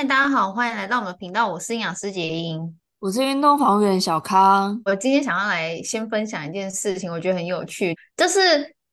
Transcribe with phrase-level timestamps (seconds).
[0.00, 1.46] 嗨，大家好，欢迎来到我们的频道。
[1.46, 4.80] 我是营养师杰英，我是运动防护员小康。
[4.86, 8.40] 我今天想要来先分享一件事情，我觉得很有趣，就是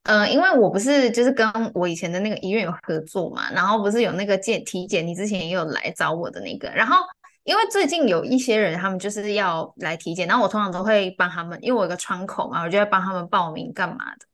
[0.03, 6.97] 呃，因为我不是就是跟我以前的那个医院有合作嘛，然后不是有那个健体检，你之前也有来找我的那个，然后
[7.45, 14.25] 因为最近有一些人他们就是要来体检，然后我通常都会帮他们，因为我有个窗口嘛，我就会帮他们报名干嘛的。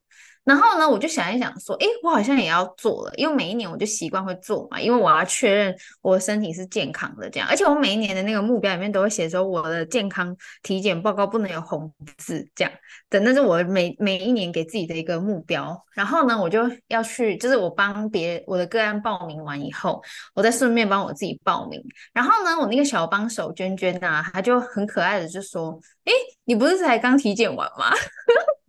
[0.44, 7.48] 然后呢，我就想一想，说，诶，我好像也要做了，因为每一年我就习惯会做嘛，因为我要确认我的身体是健康的，这样。
[7.50, 12.72] 而且我每一年的那个目标里面都会写说，我的健康体检报告不能有红字，这样。
[13.10, 15.82] 等，那是我每每一年给自己的一个目标。
[15.94, 20.02] 然后呢，我就要去，就是我帮别我的个案报名完以后，
[20.34, 21.82] 我再顺便帮我自己报名。
[22.12, 26.12] 然后呢，我那个小帮手娟娟呐、啊，她就很可爱的就说，诶，
[26.44, 27.86] 你不是才刚体检完吗？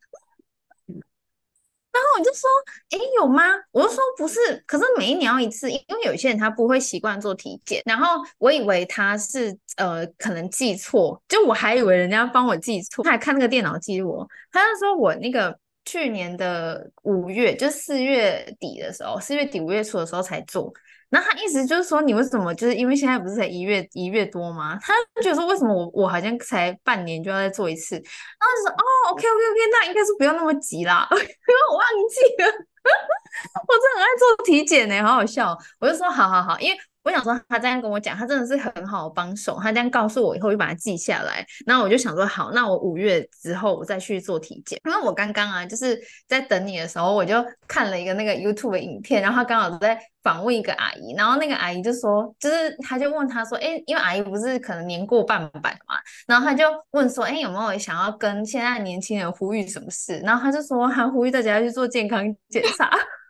[2.19, 2.49] 我就说，
[2.91, 3.43] 哎，有吗？
[3.73, 7.83] 我就说不是，可是每一年要一次，因为有些人他不会习惯做体检。
[7.85, 20.73] 然后我以为他是呃可能记错，就我还以为人家帮我记错，他还看那个电脑记录，他就说我那个去年的五月，就四月底的时候，四月底五月初的时候才做。
[21.15, 24.77] 那他意思就是说，你为什么就是因为现在不是才一月一月多吗？
[24.83, 27.95] 他就觉得说，为什么我我好像才半年就要再做一次？
[27.95, 31.25] 然后就说哦，OK OK OK，那应该是不用那么急啦，因 为
[31.71, 32.47] 我忘记了，
[33.69, 35.56] 我真的很爱做体检呢，好好笑。
[35.79, 36.79] 我就说好好好，因为。
[37.05, 39.58] 我想说，他这样跟我讲，他真的是很好的帮手。
[39.62, 41.47] 他这样告诉我以后，就把它记下来。
[41.66, 44.80] 然后我就想说，好，那我五月之后我再去做体检。
[44.86, 60.19] 因为我刚刚啊，就是在等你的时候，我就看了一个那个 YouTube 的影片，然后他刚好在访问一个阿姨，然后那个阿姨就说，就是他就问他说，哎，因为阿姨不是可能年过半百嘛，然后他就问说，哎，有没有想要跟现在年轻人呼吁什么事？
[60.20, 62.91] 然后他就说，他呼吁大家要去做健康检查。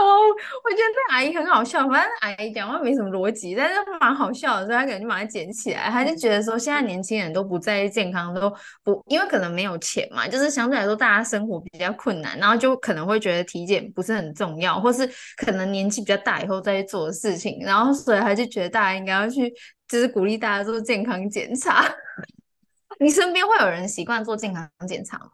[0.00, 0.28] 哦，
[0.64, 5.90] 我觉得这阿姨很好笑，反正阿姨讲话没什么逻辑，但是蛮好笑的，所以她可能就把它捡起来。
[5.90, 8.50] 她就觉得说，现在年轻人都不在意健康，都
[8.82, 19.52] 不因为可能没有钱嘛，就是相对来说大家生活比较困难，然后就可能会觉得体检不是很重要，或是可能年纪比较大以后再去做的事情，然后所以她就觉得大家应该要去，
[19.86, 21.84] 就是鼓励大家做健康检查。
[22.98, 25.30] 你身边会有人习惯做健康检查吗？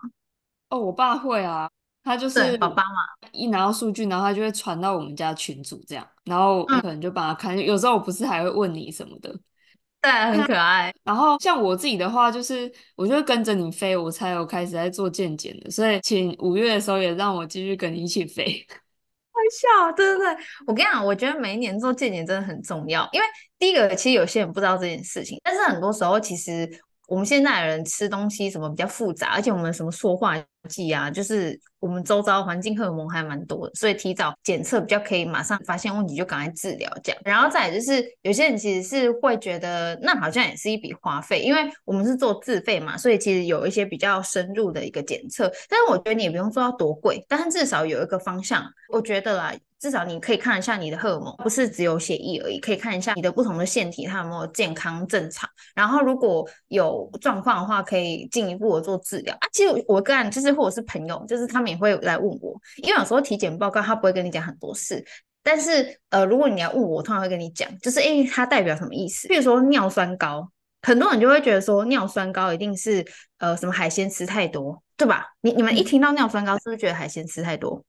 [0.70, 1.70] 哦，我爸会啊。
[2.06, 7.56] 他就是宝宝嘛，一拿到数据，然后他就会传到我们家群组这样，然后我可能就帮他看。
[7.56, 9.28] 嗯、有时候我不是还会问你什么的，
[10.00, 10.94] 对，很可爱。
[11.02, 15.70] 然后像我自己的话，就是我就会跟着你飞，我才有开始在做健检的。
[15.70, 18.44] 所以请五月的时候也让我继续跟你一起飞。
[19.36, 23.26] 玩笑，对对对，我跟你讲，我觉得每一年做健检真的很重要，因为
[23.58, 26.66] 第一个其实有些人不知道这件事情，但是很多时候其实
[27.06, 31.58] 我们现在的人吃东西什么比较复杂，而且我们什么塑化剂啊，就是。
[31.78, 37.20] 我们周遭环境荷尔蒙还蛮多的，所以提早检测比较可以马上发现问题，就赶快治疗这样。
[37.22, 45.52] 然后再来就是有些人其实是会觉得那好像也是一笔花费，因为我们是做自费嘛，所以其实有一些比较深入的一个检测。
[45.68, 55.48] 但是我觉得你也不用做到多贵，但是至少有一个方向，我觉得啦，至少你可以看一下你的荷尔蒙，不是只有血液而已，可以看一下你的不同的腺体它有没有健康正常。
[55.74, 59.46] 然后如果有状况的话，可以进一步的做治疗啊。
[59.52, 61.76] 其实我个人就是或者是朋友，就是他们也。
[61.76, 65.04] 会来问我，因为有时候体检报告他不会跟你讲很多事，
[65.42, 69.28] 但是呃，如果你要问我，我通常会跟你讲，就是诶，它代表什么意思？
[69.28, 70.50] 比如说尿酸高，
[70.80, 73.04] 很多人就会觉得说尿酸高一定是
[73.36, 75.26] 呃什么海鲜吃太多，对吧？
[75.42, 77.84] 你你们一听到尿酸高，是不是觉得海鲜吃太多？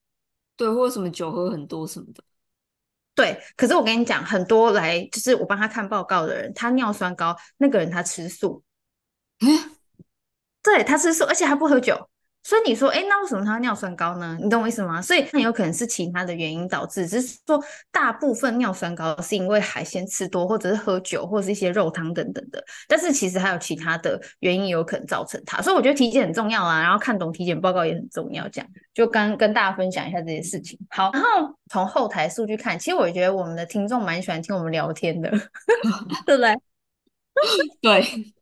[0.57, 2.21] 对，或者什么酒喝很多什么的？
[3.15, 3.41] 对。
[3.55, 8.61] 可是我跟你讲，很多来就是我帮他看报告的人，他尿酸高，那个人他吃素，
[9.39, 9.47] 嗯，
[10.61, 12.09] 对，他吃素，而且还不喝酒。
[12.47, 14.37] 所以你说，哎，那为什么他尿酸高呢？
[14.41, 15.01] 你懂我意思吗？
[15.01, 22.63] 所以那有可能是其他的原因导致，只是说大部分尿酸高是因为海鲜吃多，或者是喝酒，或者是一些肉汤等等的。
[22.87, 25.61] 但是其实还有其他的原因有可能造成它。
[25.61, 28.47] 所以我觉得体检很重要啊，然后看懂体检报告也很重要。
[28.47, 30.79] 这样就跟跟大家分享一下这些事情。
[30.91, 35.29] 好，然后从后台数据看，其实我觉得我们的听众蛮喜欢听我们聊天的，
[36.25, 36.55] 对不对？
[37.81, 38.33] 对，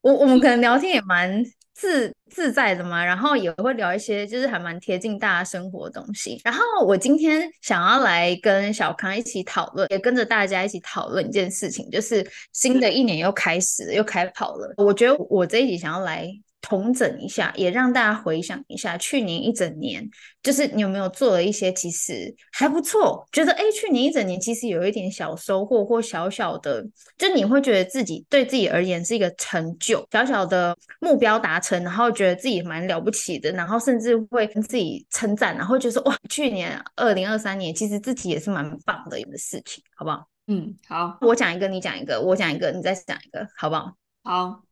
[0.00, 1.44] 我我们可能聊天也蛮。
[1.82, 6.40] 自自在的嘛，然后也会聊一些就是还蛮贴近大家生活的东西。
[6.44, 14.72] 然后我今天想要来跟小康一起讨论，也跟着大家一起讨论一件事情，就是新的一年又开始了，又开跑了。
[14.76, 16.28] 我觉得我这一集想要来
[16.62, 20.08] 统整一下，也让大家回想一下去年一整年，
[20.42, 26.82] 就是你有没有做了一些其实还不错，觉得哎，去年一整年其实有一点小收获或小小的，
[27.18, 40.26] 就你会觉得自己对自己而言是一个成就，小小的目标达成，然后觉得自己蛮了不起的，然后甚至会跟自己称赞，然后觉得说哇，去年二零二三年其实自己也是蛮棒的一个事情，好不好？
[40.46, 43.92] 嗯，好，我讲一个，你讲一个，我讲一个，你再讲一个，好不好？
[44.22, 44.71] 好。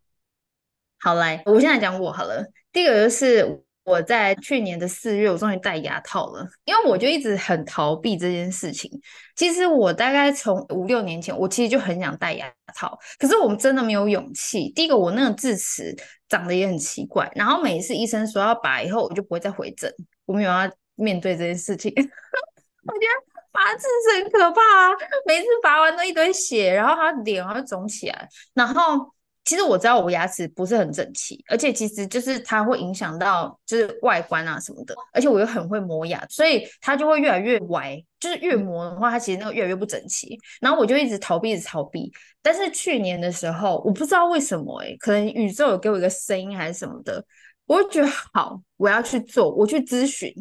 [1.02, 2.44] 好，来，我现在讲我好了。
[2.70, 8.91] 第一个就是我在去年的四月，我终于戴牙套了，因为我就一直很逃避这件事情。
[9.35, 14.69] 其实我大概从五六年前，我其实就很想戴牙套，可是我们真的没有勇气。
[14.73, 15.97] 第一个，我那个智齿
[16.29, 19.91] 长得也很奇怪，然后每一次医生说要拔以后，我就不会再回诊，
[20.26, 21.91] 我没有要面对这件事情。
[21.97, 24.91] 我觉得拔智齿很可怕啊，
[25.25, 29.14] 每次拔完都一堆血，然后他脸好像肿起来，然后。
[29.45, 40.39] 其实我知道我牙齿不是很整齐，而且其实就是它会影响到就是外观啊什么的，而且我又很会磨牙，所以它就会越来越歪，就是越磨的话，它其实那个越来越不整齐。
[40.61, 42.13] 然后我就一直逃避，一直逃避。
[42.43, 47.25] 但是去年的时候，我不知道为什么欸，可能宇宙有给我一个声音还是什么的，
[47.67, 50.33] 我就觉得好，我要去做，我去咨询，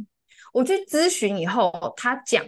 [0.53, 2.45] 我去咨询以后，他讲，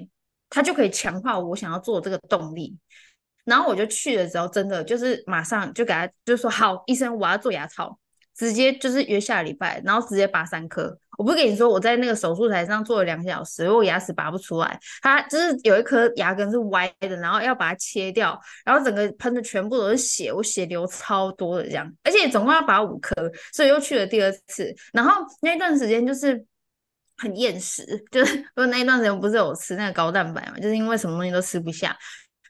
[0.49, 2.77] 他就可以强化我想要做这个动力。
[3.45, 7.97] 然后我就去了之后，真的就是马上就给他就说好，医生我要做牙套，
[8.35, 10.97] 直接就是约下礼拜，然后直接拔三颗。
[11.17, 23.13] 我不是跟你说我在那个手术台上做了两小时，因为我牙齿拔不出来，他就是有一颗牙根是歪的，然后要把它切掉，然后整个喷的全部都是血，我血流超多的这样，而且总共要拔五颗，
[23.53, 24.73] 所以又去了第二次。
[24.93, 26.43] 然后那段时间就是
[27.17, 31.95] 很厌食，就是 因为那一段时间不是有吃那个高蛋白嘛，就是因为什么东西都吃不下。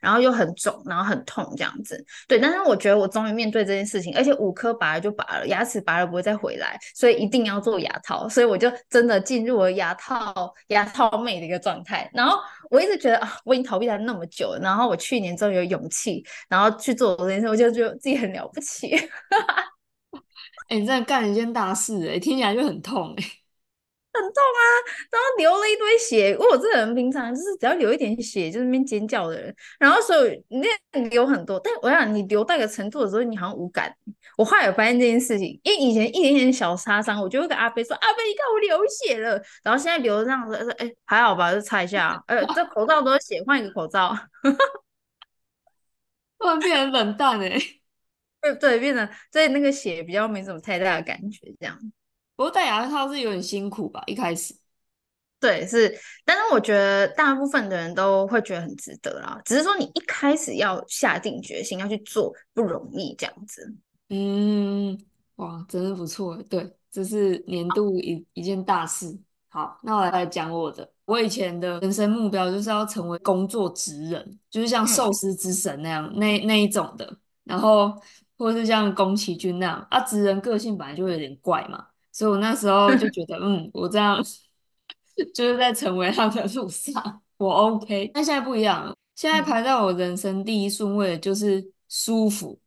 [0.02, 2.38] 然后又很肿，然后很痛这样子，对。
[2.38, 8.28] 但是我觉得我终于面对这件事情，而且五颗拔了就拔了，牙齿拔了不会再回来，所以一定要做牙套。
[8.28, 12.10] 所以我就真的进入了牙套牙套妹的一个状态。
[12.12, 12.36] 然后
[12.68, 18.96] 我一直觉得啊，我已经逃避它那么久了，然后我去年终于有勇气，然后去做这件事，我就觉得自己很了不起。
[20.68, 23.24] 哎、欸，你真的干了一件大事哎、欸，听起来就很痛哎、
[24.14, 24.62] 很痛啊，
[25.10, 26.36] 然后流了一堆血。
[26.38, 29.54] 我这个人平常就是只要流一点血，就是那边尖叫的人。
[29.78, 33.94] 然后所以那流很多，但我想你流到一个程度的时候，你好像无感。
[34.36, 42.20] 我后来有发现这件事情，因为以前一点点小擦伤，我就会跟阿飞说：“阿飞，你看我流血了。”然后现在流这样子，说：“哎，还好吧，就擦一下。
[42.28, 44.16] ”呃，这口罩都是血，换一个口罩。
[46.38, 47.58] 突然变成冷淡哎，
[48.42, 51.78] 对对，变成所以那个血比较没什么太大的感觉，这样。
[52.42, 54.02] 不过戴牙套是有点辛苦吧？
[54.04, 54.52] 一开始，
[55.38, 59.40] 对，是，但是我觉得大部分的人都会觉得很值得啦。
[59.44, 63.72] 只是说你一开始要下定决心要去做，不容易这样子。
[64.08, 64.98] 嗯，
[65.36, 66.36] 哇，真的不错。
[66.50, 69.16] 对，这是年度一一件大事。
[69.48, 70.90] 好，那我来来讲我的。
[71.04, 77.16] 我以前的人生目标就是要成为工作职人，就是像寿司之神那样，嗯、那那一种的。
[77.44, 77.92] 然后，
[78.36, 81.86] 或是像宫崎骏那样啊，职人个性本来就会有点怪嘛。
[82.12, 84.22] 所以我那时候就 觉得，嗯，我这样
[85.34, 88.10] 就是在成为他的路上，我 OK。
[88.14, 92.60] 但现在不一样了，现在排在我人生第一顺位的就是舒服，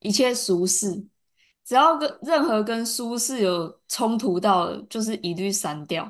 [0.00, 1.04] 一切舒适，
[1.64, 6.08] 只要跟任何跟舒适有冲突到的，就是一律删掉。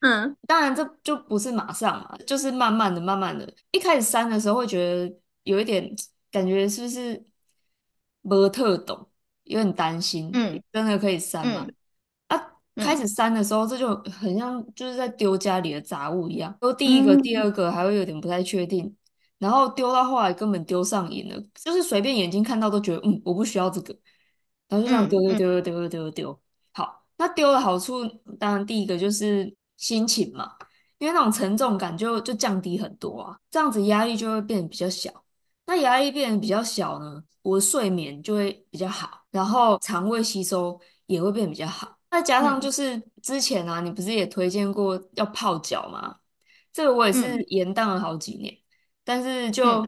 [0.00, 3.52] 嗯，当然这就不是马上嘛，就是慢慢的、慢慢的。
[3.72, 5.94] 一开始删的时候会觉得有一点
[6.30, 7.24] 感觉，是不是
[8.20, 9.08] 没特懂？
[9.46, 10.62] 有点担心嗯。
[10.72, 11.66] 真的可以删吗？
[12.28, 12.38] 啊
[12.76, 16.54] 开始删的时候这就很像就是在丢家里的杂物一样。
[16.60, 18.94] 丢第一个第二个还会有点不太确定。
[19.38, 21.42] 然后丢到后来根本丢上瘾了。
[21.54, 23.96] 就是随便眼睛看到都觉得嗯我不需要这个。
[24.68, 26.40] 然后就这样丢丢丢丢丢丢。
[26.72, 28.04] 好那丢的好处
[28.38, 30.52] 当然第一个就是心情嘛。
[30.98, 33.38] 因为那种沉重感就就降低很多啊。
[33.50, 35.10] 这样子压力就会变得比较小。
[35.66, 39.24] 那压力变得比较小呢，我的睡眠就会比较好。
[39.30, 46.16] 然后肠胃吸收也会变得比较好，再加上就是之前啊，嗯、你不是也推荐过要泡脚吗？
[46.72, 48.64] 这个我也是延宕了好几年，嗯、
[49.04, 49.86] 但是就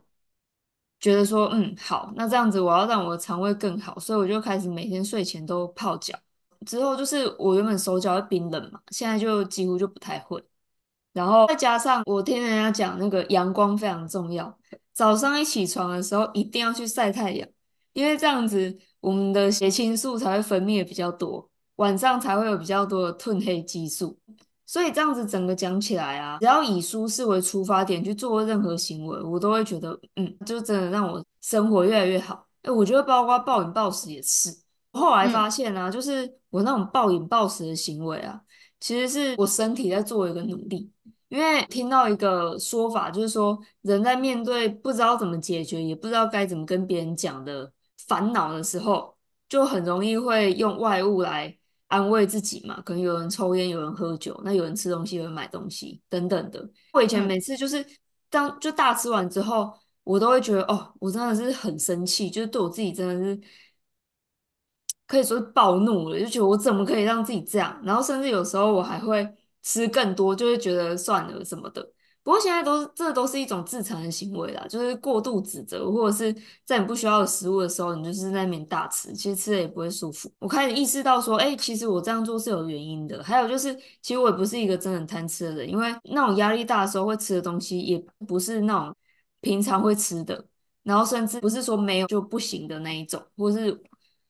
[1.01, 6.19] 觉得说，嗯，好，那这样子我要让我的肠胃更好，所以我就开始每天睡前都泡脚。
[6.67, 10.43] 之后就是我原本手脚会冰冷嘛，现在就几乎就不太会。
[11.13, 14.59] 然后再加上我听人家讲那个阳光非常重要，
[14.99, 17.49] 早上一起床的时候一定要去晒太阳，
[17.93, 18.77] 因为这样子。
[19.01, 24.19] 我们的血清素才会分泌的比较多，晚上才会有比较多的褪黑激素，
[24.67, 32.45] 所以这样子整个讲起来啊，只要以舒适为出发点去做任何行为，我都会觉得，嗯，就真的让我生活越来越好。
[32.63, 34.51] 哎，我觉得包括暴饮暴食也是，
[34.91, 38.41] 后来发现啊，就是我那种暴饮暴食的行为啊，
[38.81, 40.91] 其实是我身体在做一个努力。
[41.29, 47.71] 因为听到一个说法，就是说人在面对不知道怎么解决，也不知道该怎么跟别人讲的
[48.07, 49.15] 烦恼的时候，
[49.47, 51.55] 就很容易会用外物来
[51.89, 52.81] 安慰自己嘛。
[52.81, 56.67] 可能有人抽烟，有人喝酒，那有人吃东西，有人买东西等等的。
[56.95, 57.85] 我以前每次就是
[58.31, 59.71] 当就大吃完之后，
[60.05, 63.39] 我都会觉得哦，我真的是很生气，就是对我自己真的是
[65.07, 67.79] 可以说是暴怒了，就觉得我怎么可以让自己这样？
[67.85, 69.31] 然后甚至有时候我还会。
[69.69, 71.83] 吃更多就会觉得算了什么的，
[72.23, 76.35] 不过现在都是这都是一种自残的行为啦，就是过度指责，或者是
[76.65, 80.33] 在你不需要食物的时候，你就是在那边大吃，其实吃了也不会舒服。
[80.39, 83.23] 我开始意识到说，哎、其实我这样做是有原因的。
[83.23, 88.97] 还有就是，其实我也不是一个真的贪吃的人，因为那种压力大的时候会吃的东西，也不是那种
[89.43, 90.43] 平常会吃的，
[90.83, 93.79] 然后甚至不是说没有就不行的那一种，或是。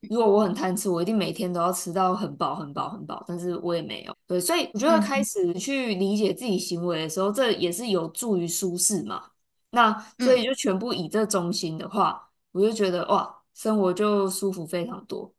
[0.02, 4.16] 如果我很贪吃，我一定每天都要吃到很饱、很饱、很饱，但是我也没有。
[4.26, 9.24] 对，所以我觉得开始去理解自己行为的时候，嗯、这也是有助于舒适嘛。
[9.70, 15.34] 那所以就全部以这中心的话，嗯、我就觉得哇，生活就舒服非常多。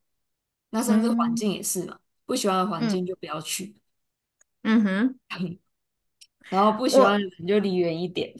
[0.71, 3.75] 那甚至环境也是嘛，嗯、不喜欢的环境就不要去。
[4.63, 5.19] 嗯哼，
[6.49, 8.33] 然后不喜欢的人就离远一点。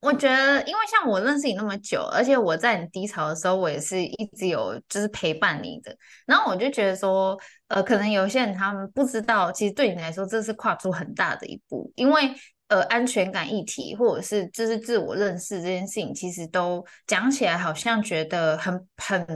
[0.00, 5.96] 我觉得，因为像我认识你那么久，而且我在你低潮的时候，我也是一直有就是陪伴你的。
[6.24, 7.36] 然后我就觉得说，
[7.66, 11.92] 呃，可能有些人他们不知道，其实对你来说，这是跨出很大的一步。
[11.96, 12.32] 因为
[12.68, 19.26] 呃，安全感议题或者是就是自我认识这件事情，其实都讲起来好像觉得很很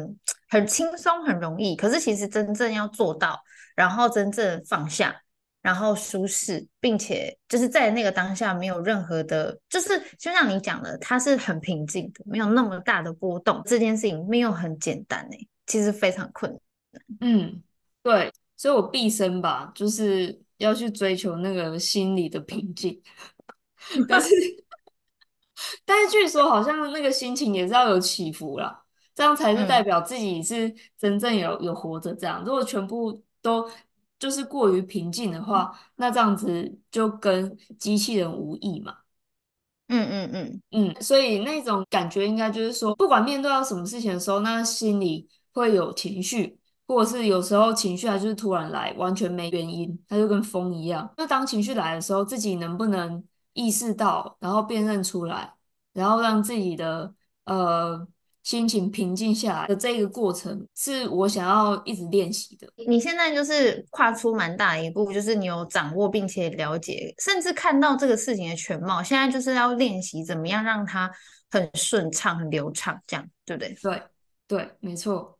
[0.48, 3.40] 很轻松很容易，可是其实真正要做到，
[3.74, 5.16] 然后真正放下。
[5.62, 13.62] 然后舒适，并且就是在那个当下没有任何的，就是就像你讲的，它是很平静的，没有那么大的波动。
[13.64, 16.60] 这件事情没有很简单诶，其实非常困难。
[17.20, 17.62] 嗯，
[18.02, 23.00] 对，所以我毕生吧，就是要去追求那个心理的平静。
[24.08, 24.28] 但是，
[25.84, 28.82] 但是据说好像那个心情也是要有起伏啦，
[29.14, 32.12] 这样才是代表自己是真正有有活着。
[32.14, 33.70] 这样，如果全部都。
[34.22, 38.98] 就是过于平静的话，那这样子就跟机器人无异嘛。
[39.88, 51.12] 嗯嗯嗯嗯，所以那种感觉应该就是说，不管面对到什么事情的时候，那心里会有情绪，或者是有时候情绪还就是突然来，完全没原因，它就跟风一样。
[51.16, 53.24] 那当情绪来的时候，自己能不能
[53.54, 55.52] 意识到，然后辨认出来，
[55.92, 57.12] 然后让自己的
[57.46, 58.06] 呃。
[58.42, 62.68] 心情平静下来的这个过程，是我想要一直练习的。
[62.88, 69.00] 你现在就是跨出蛮大的一步，就是你有掌握并且了解，甚至看到这个事情的全貌。
[69.00, 71.08] 现在就是要练习怎么样让它
[71.52, 73.76] 很顺畅、很流畅，这样对不对？
[73.80, 74.02] 对
[74.48, 75.38] 对，没错。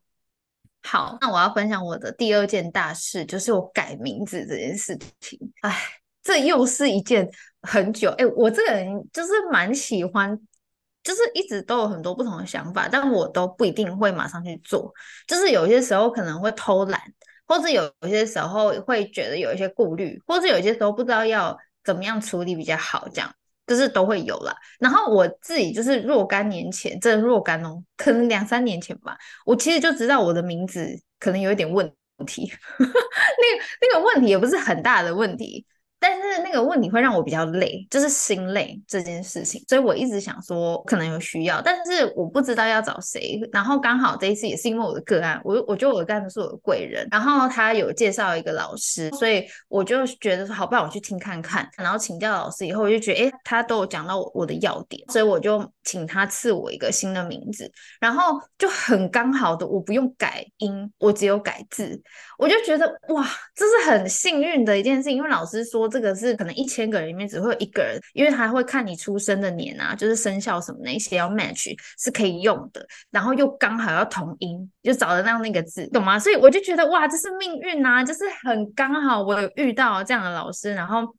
[0.84, 5.38] 好，那我要分享我的第二件大事，就是我改名字这件事情。
[5.62, 5.76] 哎，
[6.22, 7.28] 这又是一件
[7.62, 8.10] 很久。
[8.10, 10.40] 哎，我这个人就是蛮喜欢。
[11.02, 14.92] 就是一直都有很多不同的想法，但我都不一定会马上去做。
[15.26, 17.00] 就是有些时候可能会偷懒，
[17.46, 23.34] 或者有些时候会觉得有一些顾虑，或者有些时候不知道要怎么样处理比较好，这样
[23.66, 24.54] 就是都会有啦。
[24.78, 31.92] 然后我自己就是若干年前，这若干哦，可能两三年前吧，我其实就知道我的名字可能有一点问
[32.26, 32.52] 题。
[32.78, 35.66] 那个那个问题也不是很大的问题。
[36.02, 43.38] 但是那个问题会让我比较累，就是心累这件事情，所以我一直想说可能有需要，但是我不知道要找谁。
[43.52, 51.70] 然后刚好这一次也是因为我的个案，我我觉得我的个案是我的贵人，然后他有介绍一个老师，所以我就觉得说好，不然我去听看看。
[51.78, 62.02] 然后请教老师以后，我就觉得诶，他都有讲到我的要点，所以我就请他赐我一个新的名字，然后就很刚好的，我不用改音，我只有改字，
[62.38, 65.91] 我就觉得哇，这是很幸运的一件事，因为老师说。
[65.92, 76.18] 这个是可能一千个人里面只会有一个人，因为他会看你出生的年啊，就是生肖什么那些要 match 是可以用的，然后又刚好要同音，就找得到那个字，懂吗？
[76.18, 81.14] 所以我就觉得哇，这是命运啊，就是很刚好我有遇到这样的老师，然后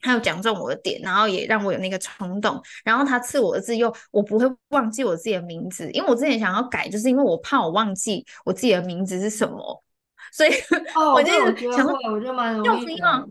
[0.00, 9.82] 他有讲中我的点，然后也让我有那个冲动，然后他赐我的字又我不会忘记我自己的名字，因为我之前想要改，就是因为我怕我忘记我自己的名字是什么，
[10.32, 10.50] 所以、
[10.94, 13.28] 哦、我就想说，我觉得蛮容易的。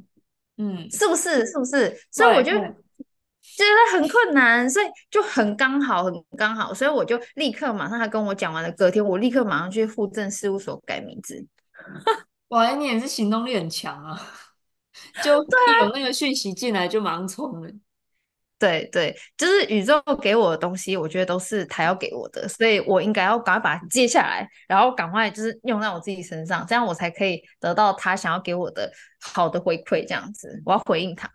[0.58, 1.46] 嗯，是不是？
[1.46, 1.96] 是不是？
[2.12, 11.46] 所以我就觉得很困难，所以就很刚好，很刚好，所以我就立刻马上他跟我讲完了，隔天我立刻马上去户政事务所改名字。
[12.50, 14.20] 哇，你也是行动力很强啊！
[15.24, 15.48] 就一
[15.82, 17.70] 有那个讯息进来就马上冲了。
[18.58, 30.08] 对对，就是宇宙给我的东西，我觉得都是他要给我的，所以我应该要赶快把它接下来，然后赶快就是用在我自己身上，这样我才可以得到他想要给我的好的回馈。
[30.08, 31.30] 这样子，我要回应他。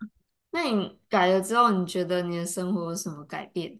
[0.49, 3.79] 那你改了之后，你觉得你的生活有什么改变？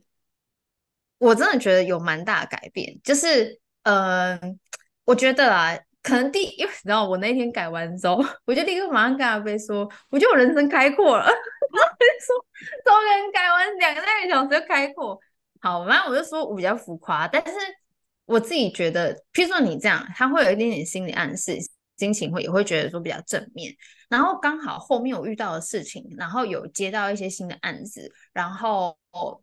[1.17, 4.55] 我真的觉得有蛮大的改变，就是嗯、呃，
[5.05, 5.77] 我觉得啊。
[6.03, 11.31] 可能第，因为你知道我那天改完之后， 我就立刻马上跟阿飞说，我觉得我人生开阔了。
[11.73, 12.45] 然后他说，
[12.85, 15.19] 终于改完两个半小时就开阔。
[15.59, 17.53] 好，然后我就说我比较浮夸，但是
[18.25, 21.57] 我自己觉得，譬如说你这样，他会有一点点心理暗示，
[21.97, 23.73] 心情会也会觉得说比较正面。
[24.11, 28.95] 然后刚好后面我遇到的事情，然后有接到一些新的案子，然后。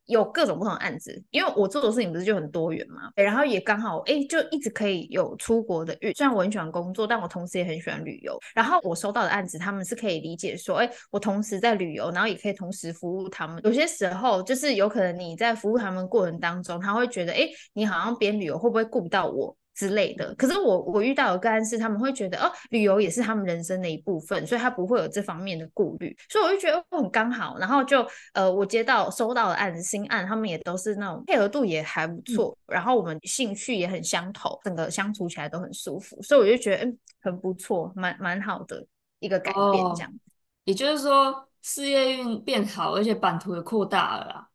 [0.07, 6.11] 有各种不同的案子，因为我做的事情不是就很多元嘛，然后也刚好哎，就一直可以有出国的运。
[6.15, 8.39] 虽然我很喜欢工作，但我同时也很喜欢旅游。
[8.55, 13.61] 然后我收到的案子，他们是可以理解说，哎，我同时在旅游，然后也可以同时服务他们。
[13.63, 19.55] 有些时候就是有可能你在服务他们过程当中，他会觉得，哎，你好像边旅游会不会顾不到我？
[19.79, 28.05] 之类的，可是我我遇到的个案是他们会觉得哦，旅游也是他们人生的一部分，所以他不会有这方面的顾虑，所以我就觉得很刚好，然后就
[28.35, 38.85] 呃，我接到收到的案子新案，他们也都是那种配合度也还不错，嗯、然后我们兴趣也很相投，整个相处起来都很舒服，所以我就觉得嗯很不错，蛮蛮好的
[39.21, 40.19] 一个改变这样、哦。
[40.65, 44.48] 也就是说事业运变好，而且版图也扩大了啦。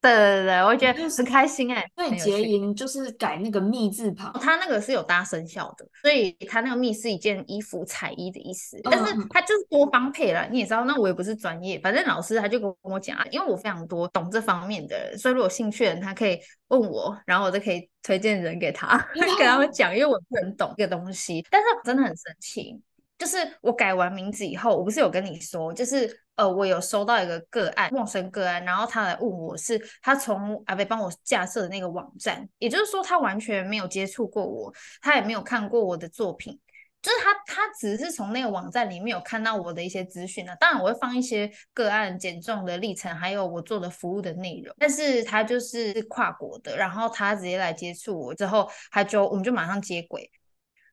[0.00, 1.90] 对对对，我觉得很开心哎、欸。
[1.96, 8.80] 所以结营就是改那个“密”字旁，它那个是有搭生肖的，所以它那个“密”是一件衣服彩衣的意思。
[8.84, 16.38] 但是它就是多方配了，你也知道，那我也不是专业，反正老师他就跟我讲啊，因为我非常多懂这方面的人，所以如果有兴趣的人，他可以
[16.68, 18.96] 问我，然后我就可以推荐人给他，
[19.36, 21.44] 跟他们讲，因为我不很懂这个东西。
[21.50, 22.80] 但是我真的很神奇，
[23.18, 26.20] 就是我改完名字以后，我不是有跟你说，就是。
[26.38, 36.56] 呃，我有收到一个个案，陌生个案，然后他来问我是，他从阿北帮我架设的那个网站，也就是说他完全没有接触过我，他也没有看过我的作品，
[37.02, 50.30] 就是他他只是从那个网站里面有看到我的一些资讯啊，当然我会放一些个案减重的历程，还有我做的服务的内容，但是他就是跨国的，然后他直接来接触我之后，他就我们就马上接轨，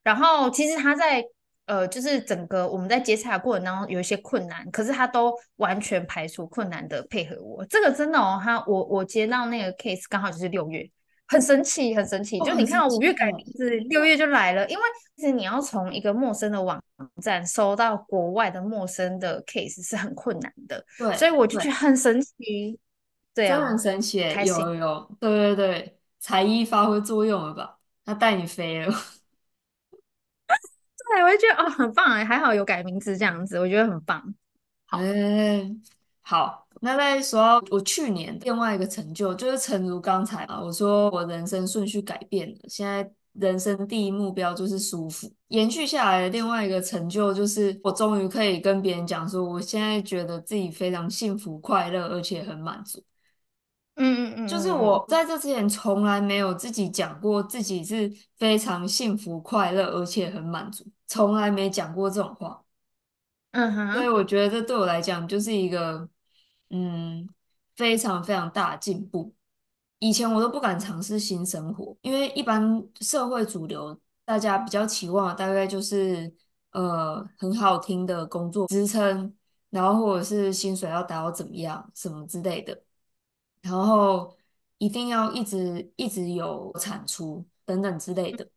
[0.02, 1.24] 然后其实他在。
[1.66, 7.66] 呃，就是整个我们在接洽的过程当中有一些困难，可是他都完全排除困难的配合我。
[7.66, 10.88] 这个真的哦，他我我接到那个 case 刚好就是六月，
[11.28, 12.40] 很神奇，很神奇。
[12.40, 14.68] 哦、就你看，五月改名字，六月就来了。
[14.70, 14.84] 因为
[15.16, 16.80] 其实你要从一个陌生的网
[17.22, 20.86] 站收到国外的陌生的 case 是很困难的。
[21.00, 22.80] 对，所以我就觉得很神奇。
[23.34, 27.80] 对，很神奇，有有有，对对对，才艺发挥作用了吧？
[28.06, 28.94] 他带你飞了。
[31.08, 34.22] 对，我就觉得哦，很棒哎，还好有改名字这样子，我觉得很棒。
[34.86, 35.82] 好，嗯、
[36.22, 45.32] 好，那再说到我去年另外一个成就，就是诚如刚才啊，我说我人生顺序改变了，现在人生第一目标就是舒服。
[45.50, 53.04] 延续下来的另外一个成就，就是我终于可以跟别人讲说，我现在觉得自己非常幸福、快乐，而且很满足。
[53.98, 62.64] 嗯嗯嗯，就是我在这之前从来没有自己讲过自己是非常幸福、快乐，而且很满足，从来没讲过这种话。
[63.52, 66.10] 嗯哼，所以我觉得这对我来讲就是一个
[66.70, 67.28] 嗯
[67.76, 69.34] 非常非常大的进步。
[70.00, 76.32] 以前我都不敢尝试新生活，因为一般社会主流大家比较期望的大概就是
[76.72, 79.34] 呃很好听的工作支撑，
[79.70, 82.84] 然后或者是薪水要达到怎么样什么之类的。
[83.62, 84.38] 然后
[84.78, 88.48] 一定要一直一直有产出等等之类的，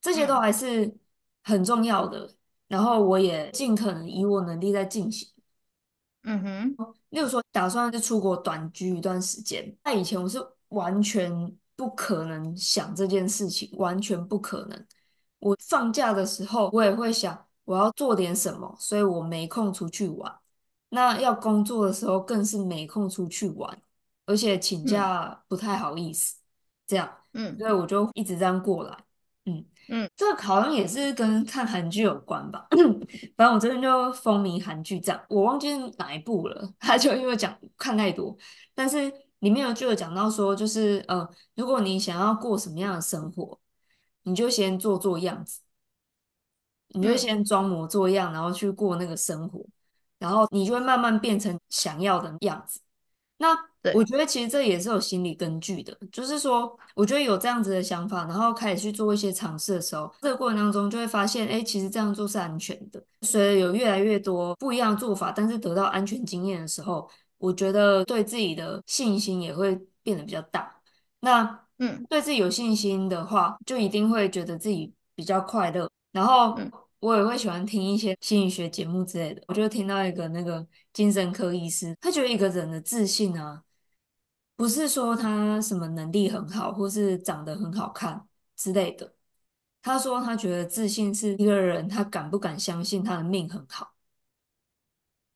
[0.00, 0.94] 这些都还是
[1.46, 2.28] 很重要的。
[2.68, 5.28] 然后我也尽可能以我能力在进行。
[6.24, 6.76] 嗯哼，
[7.10, 14.86] 例如说打算是出国短居一段时间，那以前我是完全不可能想这件事情，完全不可能。
[15.38, 20.40] 我放假的时候，我也会想我要做点什么，所以我没空出去玩。
[20.88, 23.80] 那要工作的时候，更是没空出去玩。
[24.24, 26.42] 而且请假不太好意思，嗯、
[26.88, 29.04] 这样，嗯，所以我就一直这样过来，
[29.44, 32.66] 嗯嗯，这个好像也是跟看韩剧有关吧。
[33.36, 36.72] 反正我这边就风靡韩剧，这样我忘记哪一部了。
[36.78, 38.36] 他就因为讲看太多，
[38.74, 43.58] 但是里面有就有讲到说，就是呃，如果你想要过什么样的生活，
[44.22, 45.60] 你就先做做样子，
[46.88, 49.64] 你就先装模作样，然后去过那个生活，
[50.18, 52.80] 然后你就会慢慢变成想要的样子。
[53.38, 53.54] 那
[53.94, 63.02] 我觉得其实这也是有心理根据的，就是说，我觉得有这样子的想法，然后开始去做一些尝试的时候，这个过程当中就会发现，哎，其实这样做是安全的。
[63.22, 70.74] 随着有越来越多不一样的做法，但是得到安全经验的时候，我觉得对自己的信心也会变得比较大。
[71.20, 75.90] 那嗯，对自己有信心的话，就一定会觉得自己比较快乐。
[76.12, 76.56] 然后
[77.00, 79.42] 我也会喜欢听一些心理学节目之类的。
[79.48, 83.62] 我就听到一个那个精神科医师，他觉得一个人的自信啊，
[84.56, 89.14] 不是说他什么能力很好，或是长得很好看之类的。
[89.82, 93.94] 他说他觉得自信是一个人他敢不敢相信他的命很好。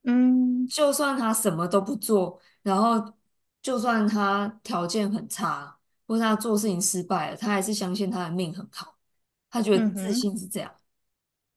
[0.05, 3.13] 嗯，就算他什么都不做，然后
[3.61, 8.97] 就算他条件很差，或者他做事情失败了，他还是相信他的命很好。
[9.51, 10.73] 他觉得自信是这样。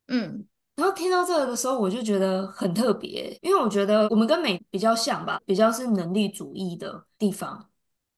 [0.08, 7.69] 嗯，然后听到这个的时候，我就觉得很特别，因为我觉得我们跟美比较像吧，比较是能力主义的地方，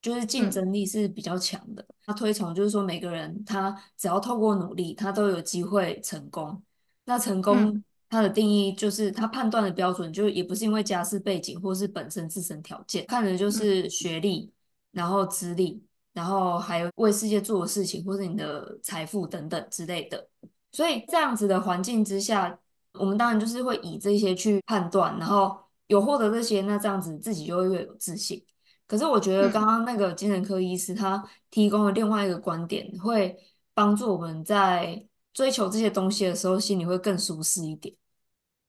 [0.02, 1.86] 就是竞争力是比较强的。
[2.06, 6.62] 他推崇就是说，每个人他只要透过努力，他都有机会成功。
[7.06, 7.84] 那成功。
[8.08, 14.50] 它的定义就是他判断的标准，就也不是因为家世背景或是本身自身条件，看的就是学历，
[14.92, 20.30] 然后资历，然后还有为世界做的事情，或是你的财富等等之类的。
[20.76, 22.60] 所以这样子的环境之下，
[22.94, 25.58] 我们当然就是会以这些去判断，然后
[25.88, 28.44] 有获得这些，那这样子自己就会越有自信。
[28.86, 33.36] 可是我觉得刚刚那个精神科医师他提供了另外一个观点，会
[33.74, 35.08] 帮助我们在。
[35.36, 37.94] 追求这些东西的时候，心里会更舒适一点。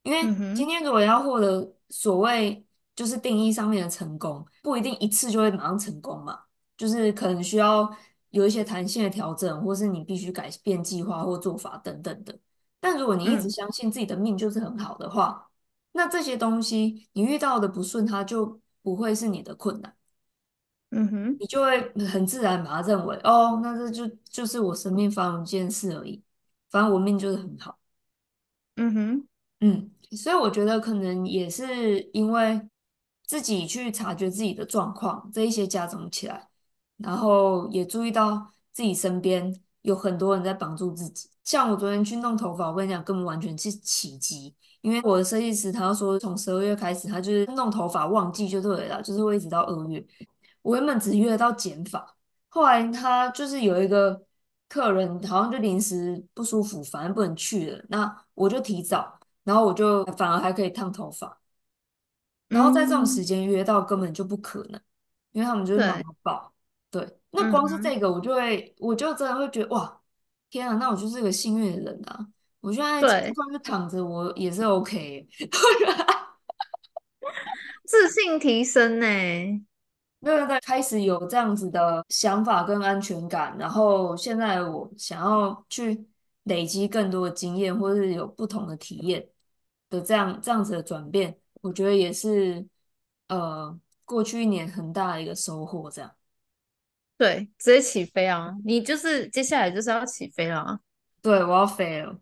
[0.03, 0.21] 因为
[0.53, 2.61] 今天如果要获得所谓
[2.93, 6.37] 就是定义上面的成功，不一定一次就会马上成功嘛，
[6.75, 7.89] 就是可能需要
[8.37, 12.37] 有一些弹性的调整，或是你必须改变计划或做法等等的。
[12.79, 15.49] 但如果你一直相信自己的命就是很好的话，
[15.93, 19.95] 那这些东西你遇到的不顺，它就不会是你的困难。
[20.91, 26.21] 嗯哼，你就会很自然把它认为，哦，那这就就是我生命发生一件事而已。
[26.69, 27.79] 反正我命就是很好，
[28.75, 29.27] 嗯哼，
[29.61, 32.69] 嗯，所以我觉得可能也是因为
[33.25, 36.46] 自己去察觉自己的状况，这一些加总起来，
[36.97, 41.29] 然后也注意到自己身边有很多人在帮助自己。
[41.43, 50.05] 像我昨天去弄头发，我跟你讲，根本完全是奇迹，因为我的设计师他说从十二月开始，他就是弄头发旺季就对了，就是会一直到二月。
[50.61, 52.15] 我原本只约到剪发，
[52.49, 54.25] 后来他就是有一个。
[54.69, 57.81] 客人好像就临时不舒服，反正不能去了。
[57.87, 61.39] 那我就提早，然后我就反而还可以烫头发。
[62.49, 64.81] 然后在这种时间约到根本就不可能，
[65.31, 66.53] 因为他们就是忙到爆。
[66.89, 70.01] 对，对，那光是这个，我就会，我就真的会觉得哇，
[70.49, 72.27] 天啊，那我就是个幸运的人啊！
[72.61, 75.27] 我现在就算是躺着，我也是 OK，
[77.85, 79.05] 自信提升呢。
[80.19, 86.05] 对对对，开始有这样子的想法跟安全感，然后现在我想要去
[86.43, 89.29] 累积更多的经验，或是有不同的体验
[89.89, 92.65] 的这样这样子的转变，我觉得也是
[93.27, 95.87] 呃过去一年很大的一个收获。
[95.89, 96.11] 这样，
[97.17, 98.53] 对，直接起飞啊！
[98.63, 100.79] 你就是接下来就是要起飞了啊！
[101.21, 102.15] 对，我要飞了。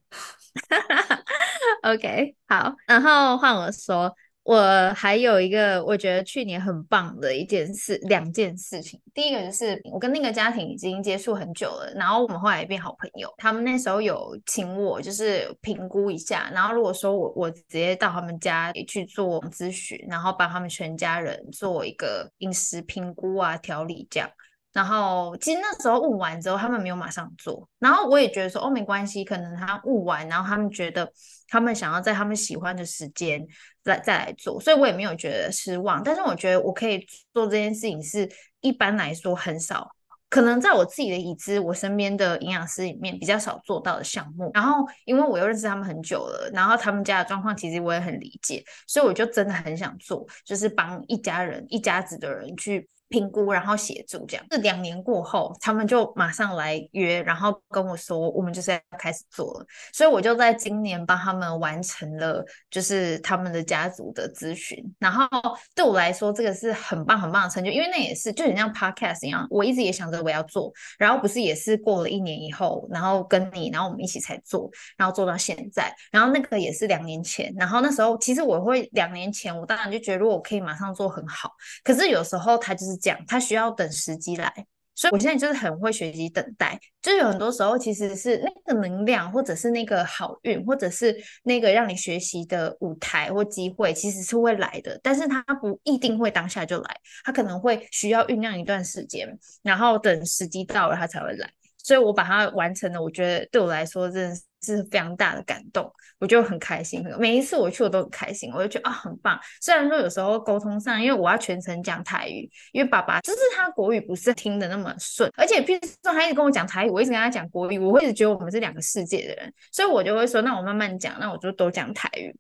[1.84, 4.16] OK，好，然后换我说。
[4.46, 9.02] 我还有一个我觉得去年很棒的一件事，两件事情。
[9.12, 13.28] 第一个就是我跟那个家庭已经接触很久了，然后我们后来也变好朋友。
[13.40, 24.30] 他们那时候有请我就是评估一下，然后如果说我我直接到他们家里去做咨询，然后帮他们全家人做一个饮食评估啊、调理这样。
[24.76, 27.66] 然后其实那时候问完之后，他们没有马上做。
[27.80, 31.10] 然后我也觉得说，哦，没关系，可能他问完，然后他们觉得
[31.48, 33.42] 他们想要在他们喜欢的时间
[33.86, 36.04] 再再来做，所以我也没有觉得失望。
[36.04, 39.90] 但是我觉得我可以做这件事情，是一般来说很少，
[40.30, 44.52] 可能在我自己的已知，我身边的营养师里面比较少做到的项目。
[44.54, 52.90] 然后因为我又认识他们很久了，然后他们家的状况其实我也很理解，所以我就真的很想做，就是帮一家人一家子的人去。
[53.10, 54.46] 评估，然后协助这样。
[54.50, 59.66] 这两年过后，他们就马上来约，然后跟我说，我们就是要开始做了。
[59.94, 64.84] 所以我就在今年帮他们完成了，就是他们的家族的咨询。
[64.98, 65.28] 然后
[65.76, 75.96] 对我来说，这个是很棒很棒的成就，因为那也是就很像 podcast 一样，我一直也想着我要做，然后不是也是过了一年以后，然后跟你，然后我们一起才做，然后做到现在。
[76.12, 81.52] 然后那个也是两年前，然后那时候其实我会两年前，我当然就觉得如果我可以马上做很好，
[81.84, 82.95] 可是有时候他就是。
[82.98, 84.52] 讲他需要等时机来，
[84.94, 86.80] 所以我现在就是很会学习等待。
[87.02, 95.00] 就有很多时候，其实是那个能量，或者是那个好运，或者是那个让你学习的舞台或机会，其实是会来的。
[95.04, 101.50] 但是它不一定会当下就来，它可能会需要酝酿一段时间，然后等时机到了，它才会来。
[101.78, 107.04] 所以我把它完成了，我觉得对我来说真的是非常大的感动，我就很开心。
[107.20, 109.40] 每一次我去我都很开心，我就觉得啊很棒。
[109.62, 122.36] 虽然说有时候沟通上，因为我要全程讲台语，因为爸爸就是他国语不是听得那么顺，而且譬如说他一直跟我讲台语，我一直跟他讲国语，我会一直觉得我们是两个世界的人，所以我就会说，那我慢慢讲，那我就都讲台语。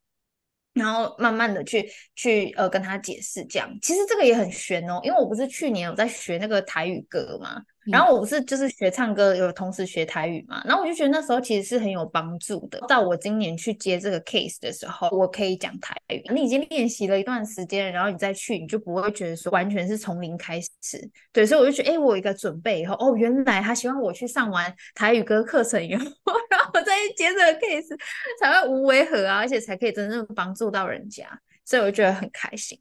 [0.73, 7.61] 然后慢慢的去去呃跟他解释这样，其实这个也很玄哦，因为我不是去年有在学那个台语歌嘛。
[7.91, 12.79] 然后我不是就是学唱歌，有同时学台语嘛，然后我就觉得那时候其实是很有帮助的。
[12.87, 16.23] 到我今年去接这个 case 的时候，我可以讲台语。
[16.33, 21.09] 你已经练习了一段时间，然后你再去，你就不会觉得说完全是从零开始。
[21.31, 26.03] 对，所以我就觉得，哎，我有一个准备以后，哦，原来他希望我去上完台语歌课程以后，
[26.49, 27.97] 然后我再去接这个 case，
[28.39, 31.27] 才会无违和啊，而且才可以真正帮助到人家。
[31.63, 32.79] 所以我就觉得很开心。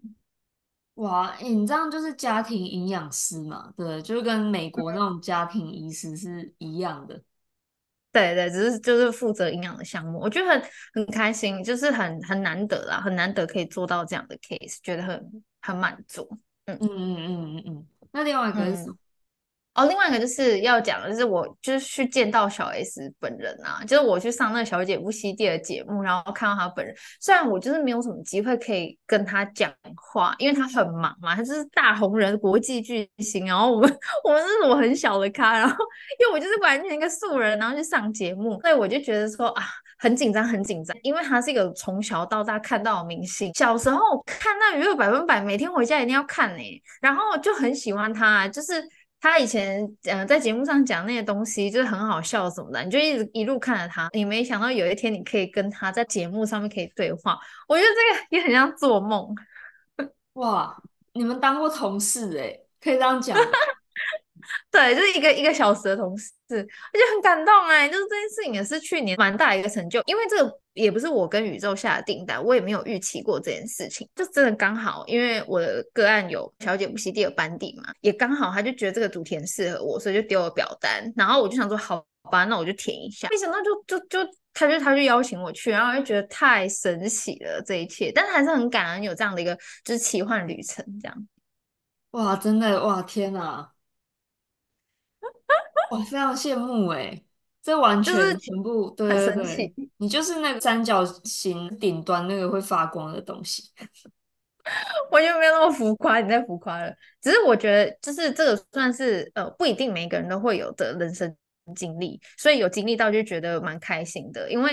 [0.94, 3.72] 哇，欸，你这样就是家庭营养师嘛？
[3.76, 7.20] 对，就是跟美国那种家庭医师是一样的。
[8.12, 10.62] 对对，只是就是负责营养的项目，我觉得很
[10.94, 16.28] 很开心，就是很很难得啦，很难得可以做到这样的 case，觉得很很满足。
[16.66, 17.86] 嗯嗯嗯嗯嗯嗯。
[18.12, 18.96] 那另外一个是什么？
[19.74, 26.94] 哦，另外一个就是要讲的就是我就是去见到小 S 本人啊，就是我去上那个小姐不熙娣的节目，然后看到她本人。
[27.20, 35.76] 虽然我就是没有什么机会可以跟她讲话，因为她很忙嘛，她就是大红人、国际巨星，然后我们我们是我很小的咖，然后
[36.20, 39.64] 因为我就是完全一个素人，然后去上节目，所以我就觉得说啊，
[39.98, 48.88] 很紧张，很紧张，因为她是一个从小到大看到的明星，小时候看那娱乐百分百，每天回家一定要看呢、然后就很喜欢她，就是。
[49.24, 59.34] 他以前嗯、在节目上讲那些东西就是很好笑什么的，你就一直一路看着他，你没想到有一天你可以跟他在节目上面可以对话，我觉得这个也很像做梦。
[60.34, 60.76] 哇，
[61.14, 63.34] 你们当过同事哎，可以这样讲？
[64.70, 70.58] 对，就是一个一个小时的同事，而且很感动哎，就是这件事情也是去年蛮大一个成就，因为这个。
[70.74, 91.28] 也不是我跟宇宙下的订单，我也没有预期过这件事情，就真的刚好，因为我的个案有小姐不熙娣的班底嘛，也刚好他就觉得这个主题很适合我，所以就丢了表单，然后我就想说好吧，那我就填一下，没想到就就就他就他就邀请我去，然后我就觉得太神奇了这一切，但是还是很感恩有这样的一个就是奇幻旅程这样，
[92.10, 93.70] 哇，真的哇天哪，
[95.90, 97.20] 我非常羡慕哎。
[97.62, 103.62] 这完全全部对对对，你就是那个三角形顶端那个会发光的东西，
[105.10, 106.94] 我就没有那么浮夸，你太浮夸了。
[107.22, 111.34] 只是我觉得，就是这个算是呃，不一定每个人都会有的人生
[111.74, 114.70] 经历，所以有经历到就觉得蛮开心的，因为。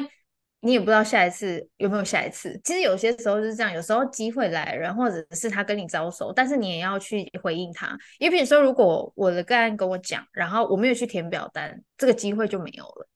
[0.62, 2.60] 你也不知道下一次有没有下一次。
[2.64, 7.98] 其实有些时候是这样，有时候机会来人，或者是他跟你招手，但是你也要去回应他。
[8.20, 13.08] 因为比如说，如果我的个案跟我讲，然后我没有去填表单，这个机会就没有了。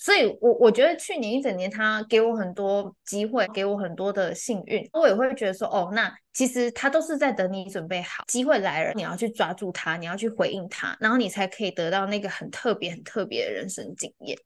[0.00, 14.38] 所以我，我我觉得去年一整年他给我很多机会，给我很多的幸运，我也会觉得说，哦，那其实他都是在等你准备好，机会来了，你要去抓住他，你要去回应他，然后你才可以得到那个很特别、很特别的人生经验。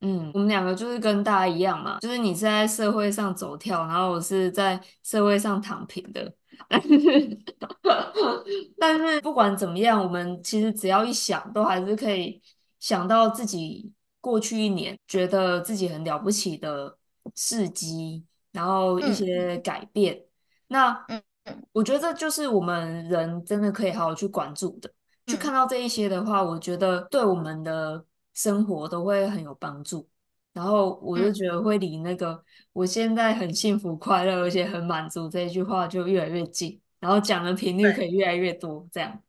[0.00, 6.32] 嗯，我们两个就是跟大家一样嘛，就是你是在社会上走跳，然后我是在社会上躺平的。
[8.78, 12.40] 但是不管怎么样，我们其实只要一想，都还是可以
[12.78, 16.96] 想到自己过去一年觉得自己很了不起的
[17.34, 20.14] 事迹，然后一些改变。
[20.14, 20.22] 嗯、
[20.68, 21.06] 那
[21.72, 28.04] 我觉得这就是我们人真的可以好好去关注的，嗯、去看到这一些的话，我觉得对我们的。
[28.38, 30.08] 生活都会很有帮助，
[30.52, 32.40] 然后我就觉得会离那个
[32.72, 39.20] 我现在很幸福快乐而且很满足这一句话就越来越近，然后讲的频率可以越来越多，这样。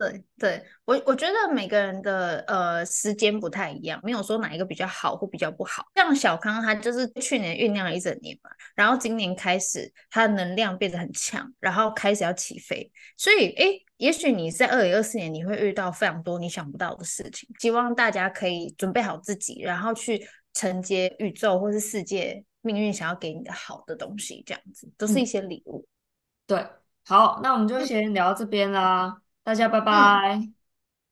[0.00, 5.84] 对对，我我觉得每个人的呃时间不太一样，没有说哪一个比较好或比较不好。
[5.94, 12.90] 像小康他就是去年酝酿了一整年嘛，然后今年开始他的能量变得很强，然后开始要起飞。
[13.18, 17.46] 所以诶，也许你在二零二四年你会遇到非常多你想不到的事情。
[17.58, 25.86] 希望大家可以准备好自己，然后去承接宇宙或是世界命运想要给你的好的东西，这样子都是一些礼物。
[25.86, 26.56] 嗯。
[26.56, 26.66] 对，
[27.04, 29.19] 好，那我们就先聊到这边啦。
[29.42, 30.50] 大家拜拜，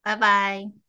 [0.02, 0.87] 拜拜。